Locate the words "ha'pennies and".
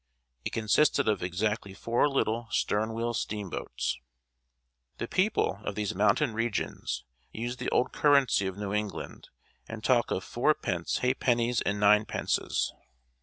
11.03-11.79